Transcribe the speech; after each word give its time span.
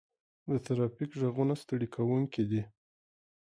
د 0.49 0.51
ترافیک 0.65 1.09
غږونه 1.21 1.53
ستړي 1.61 1.87
کوونکي 1.95 2.43
دي. 2.49 2.61